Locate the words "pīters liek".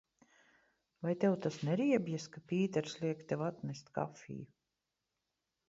2.53-3.23